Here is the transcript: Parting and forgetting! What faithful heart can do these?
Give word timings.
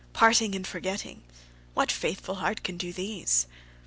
Parting 0.13 0.55
and 0.55 0.65
forgetting! 0.65 1.21
What 1.75 1.91
faithful 1.91 2.37
heart 2.41 2.63
can 2.63 2.75
do 2.75 2.91
these? 2.91 3.45